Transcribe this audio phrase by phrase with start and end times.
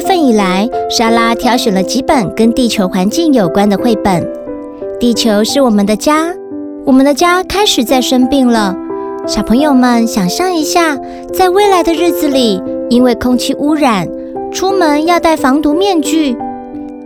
[0.00, 4.26] 月份以来，莎拉挑选了几本跟地球环境有关的绘本。
[4.98, 6.32] 地球是我们的家，
[6.86, 8.74] 我们的家开始在生病了。
[9.26, 10.96] 小朋友们，想象一下，
[11.34, 14.08] 在未来的日子里，因为空气污染，
[14.50, 16.34] 出门要戴防毒面具；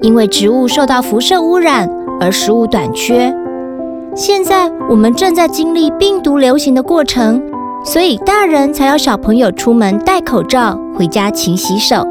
[0.00, 3.34] 因为植物受到辐射污染而食物短缺。
[4.14, 7.42] 现在我们正在经历病毒流行的过程，
[7.84, 12.06] 所以大人才要小朋友出门戴口罩，回家勤洗手。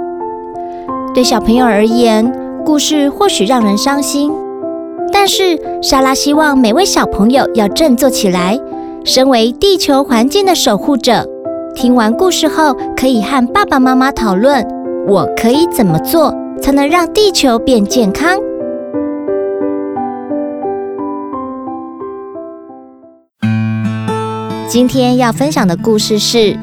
[1.14, 2.34] 对小朋友而言，
[2.66, 4.32] 故事或许让人伤心，
[5.12, 8.60] 但是莎拉希望每位小朋友要振作起来。
[9.06, 11.30] 身为地球环境的守护者，
[11.76, 14.66] 听完故事后可以和爸爸妈妈讨论：
[15.08, 18.40] 我可以怎么做才能让地球变健康？
[24.68, 26.38] 今天要分享的故事是《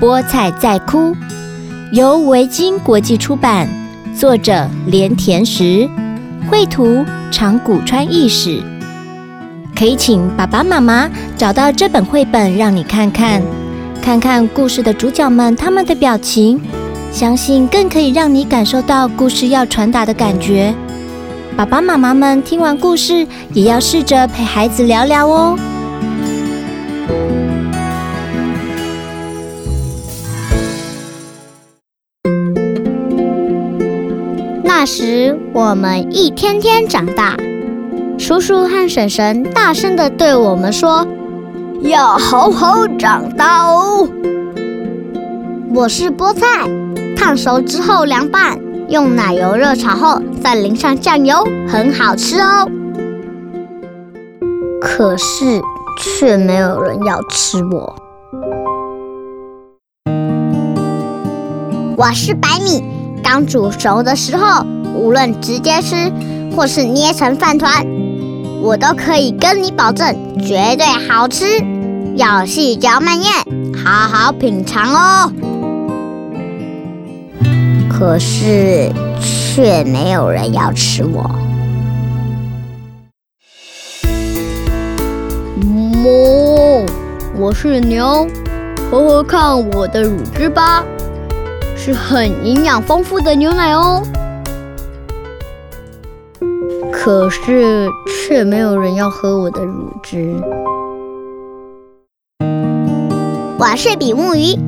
[0.00, 0.98] 菠菜在哭》，
[1.94, 3.68] 由维京国际出版，
[4.18, 5.88] 作者连田实，
[6.50, 8.60] 绘图长谷川义史。
[9.76, 13.40] 可以请爸爸妈妈找到这本绘本，让你看看，
[14.02, 16.60] 看看故事的主角们他们的表情，
[17.12, 20.74] 相信更可以让你感受到故事要传达的感觉。
[21.56, 25.56] 爸爸妈妈们听完故事，也要试着陪孩子聊聊哦。
[34.84, 37.38] 那时，我们一天天长大。
[38.18, 41.08] 叔叔和婶婶大声地对我们说
[41.80, 44.06] ：“要好好长大哦。”
[45.74, 46.68] 我是菠菜，
[47.16, 48.58] 烫熟之后凉拌，
[48.90, 52.68] 用奶油热炒后再淋上酱油，很好吃哦。
[54.82, 55.62] 可是
[55.98, 57.96] 却没有人要吃我。
[61.96, 62.84] 我是白米，
[63.24, 64.64] 刚煮熟的时候，
[64.94, 66.12] 无论直接吃
[66.54, 67.84] 或是捏成饭团。
[68.62, 71.46] 我都可以跟你保证，绝对好吃，
[72.16, 73.32] 要细嚼慢咽，
[73.74, 75.32] 好好品尝哦。
[77.90, 81.30] 可是却没有人要吃我。
[85.62, 86.86] 哞，
[87.38, 88.26] 我是牛，
[88.90, 90.84] 喝喝看我的乳汁吧，
[91.76, 94.02] 是很营养丰富的牛奶哦。
[96.92, 100.34] 可是却没有人要喝我的乳汁。
[103.58, 104.58] 我是比目鱼，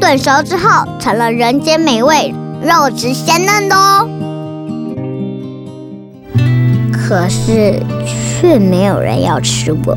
[0.00, 4.08] 炖熟之后成了人间美味，肉质鲜嫩的哦。
[6.92, 9.96] 可是却没有人要吃我。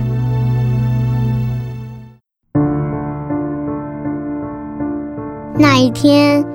[5.58, 6.46] 那一天，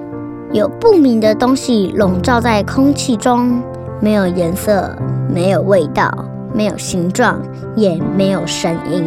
[0.52, 3.62] 有不明的东西笼罩在空气中，
[4.00, 4.96] 没有颜色。
[5.32, 6.12] 没有味道，
[6.52, 7.40] 没有形状，
[7.76, 9.04] 也没有声音。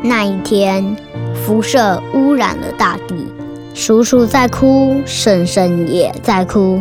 [0.00, 0.96] 那一天，
[1.34, 3.30] 辐射污染了大地。
[3.74, 6.80] 叔叔在哭，婶婶也在哭，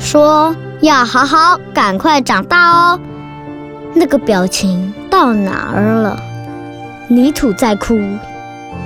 [0.00, 2.98] 说要好好赶快长大哦。
[3.94, 6.18] 那个表情到哪儿了？
[7.06, 8.00] 泥土在哭，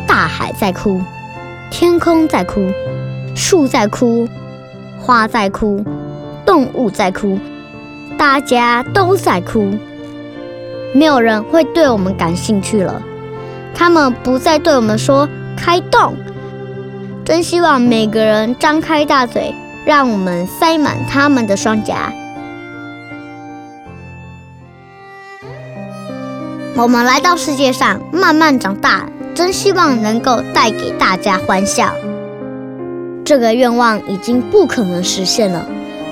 [0.06, 1.00] 大海在哭，
[1.70, 2.60] 天空在哭，
[3.36, 4.26] 树在哭，
[4.98, 5.84] 花在哭，
[6.46, 7.38] 动物在哭。
[8.18, 9.76] 大家都在哭，
[10.94, 13.02] 没有人会对我们感兴趣了。
[13.74, 16.14] 他们不再对我们说“开动”，
[17.26, 19.54] 真希望每个人张开大嘴，
[19.84, 22.10] 让我们塞满他们的双颊。
[26.74, 31.92] 我们来到世界上，慢慢长大，真希望能够带给大家欢笑。
[33.26, 35.66] 这个愿望已经不可能实现了，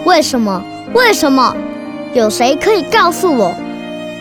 [0.05, 0.61] 为什么？
[0.95, 1.55] 为什么？
[2.13, 3.55] 有谁可以告诉我，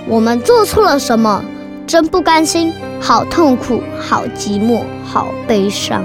[0.08, 1.44] 我们做错了什么？
[1.88, 6.04] 真不甘心，好痛苦，好寂寞，好悲伤。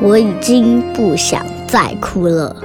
[0.00, 2.56] 我已经不想再哭了。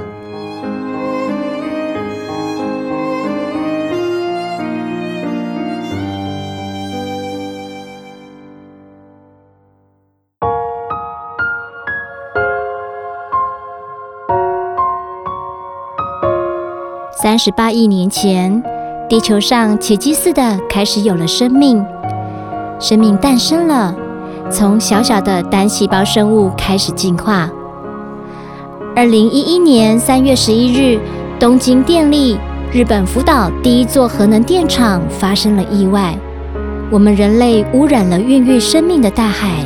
[17.22, 18.64] 三十八亿年前，
[19.08, 21.86] 地球上奇迹似的开始有了生命，
[22.80, 23.94] 生命诞生了，
[24.50, 27.48] 从小小的单细胞生物开始进化。
[28.96, 31.00] 二零一一年三月十一日，
[31.40, 32.40] 东京电力
[32.74, 36.18] 日本福岛第一座核能电厂发生了意外，
[36.90, 39.64] 我们人类污染了孕育生命的大海，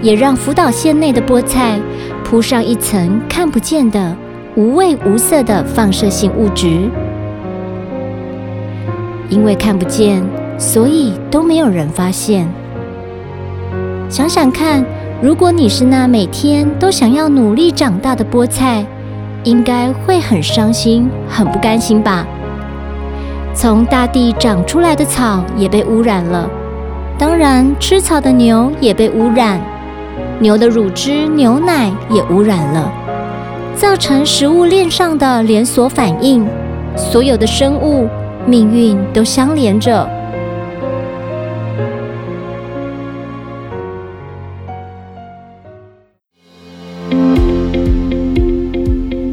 [0.00, 1.78] 也让福岛县内的菠菜
[2.24, 4.16] 铺上一层看不见的
[4.56, 6.88] 无味无色的放射性物质。
[9.28, 10.24] 因为看不见，
[10.56, 12.48] 所以都没有人发现。
[14.08, 14.82] 想想看，
[15.20, 18.82] 如果你是那每天都想要努力长大的菠菜，
[19.44, 22.26] 应该会很伤心、很不甘心吧？
[23.52, 26.48] 从大地长出来的草也被污染了，
[27.18, 29.60] 当然吃草的牛也被污染，
[30.38, 32.92] 牛的乳汁、牛奶也污染了，
[33.76, 36.46] 造成食物链上的连锁反应，
[36.96, 38.08] 所有的生物。
[38.48, 40.08] 命运都相连着。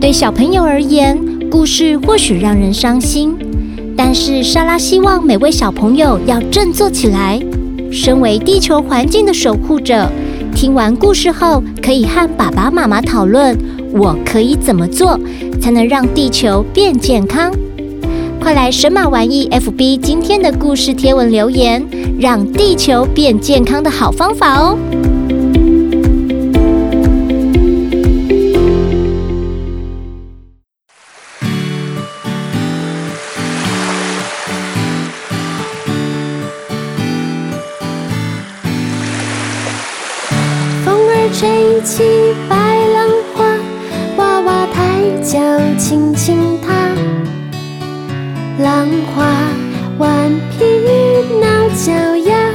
[0.01, 1.15] 对小朋友而言，
[1.49, 3.37] 故事或许让人伤心，
[3.95, 7.39] 但是莎拉希望每位小朋友要振作起来。
[7.91, 10.09] 身为地球环境的守护者，
[10.55, 13.55] 听完故事后，可以和爸爸妈妈讨论：
[13.93, 15.19] 我可以怎么做，
[15.61, 17.53] 才能让地球变健康？
[18.41, 21.81] 快来神马玩意 FB 今天的故事贴文留言，
[22.19, 24.77] 让地球变健康的好方法哦！
[40.83, 42.03] 风儿吹起
[42.49, 42.72] 白，
[45.23, 45.39] 抬脚
[45.79, 46.73] 轻轻踏。
[48.61, 49.23] 浪花
[49.97, 50.65] 顽皮
[51.39, 52.51] 挠脚丫，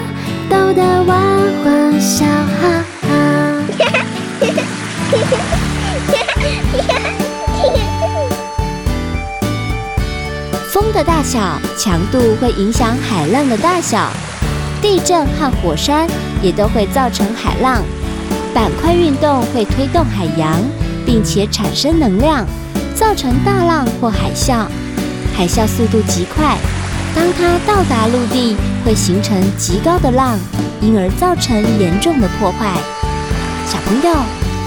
[0.51, 1.17] 逗得娃
[1.65, 3.09] 娃笑哈哈。
[10.71, 14.11] 风的大小、强度会影响海浪的大小，
[14.83, 16.07] 地震和火山
[16.43, 17.83] 也都会造成海浪。
[18.55, 20.61] 板块运动会推动海洋，
[21.09, 22.47] 并且产生能量，
[22.95, 24.67] 造成大浪或海啸。
[25.35, 26.59] 海啸速度极快，
[27.17, 30.39] 当它到达陆地，会形成极高的浪，
[30.83, 32.75] 因而造成严重的破坏。
[33.65, 34.17] 小朋友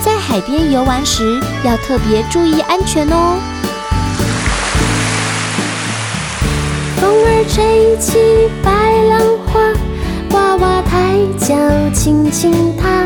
[0.03, 3.38] 在海边游玩时，要特别注意安全哦。
[6.99, 8.17] 风儿吹起
[8.63, 8.71] 白
[9.11, 9.61] 浪花，
[10.31, 11.55] 娃娃抬脚
[11.93, 13.05] 轻轻踏。